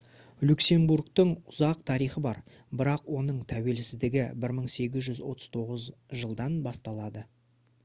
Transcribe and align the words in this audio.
люксембургтің 0.51 1.33
ұзақ 1.51 1.83
тарихы 1.89 2.23
бар 2.27 2.39
бірақ 2.81 3.11
оның 3.19 3.37
тәуелсіздігі 3.53 4.25
1839 4.49 5.93
жылдан 6.25 6.61
басталады 6.71 7.27